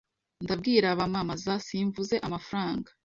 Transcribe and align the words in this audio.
Ndabwira 0.43 0.87
abamamaza, 0.93 1.51
"Simvuze 1.65 2.15
amafaranga 2.27 2.89